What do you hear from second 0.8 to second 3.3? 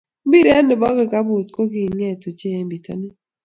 bo kikapuit ko kenget ochei eng bitonin.